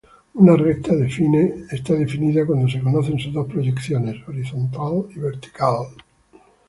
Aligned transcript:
Una 0.33 0.55
recta 0.55 0.95
está 0.95 1.93
definida 1.93 2.43
cuando 2.47 2.67
se 2.67 2.79
conocen 2.81 3.19
sus 3.19 3.31
dos 3.33 3.47
proyecciones, 3.47 4.27
horizontal 4.27 5.05
y 5.15 5.19
vertical. 5.19 5.89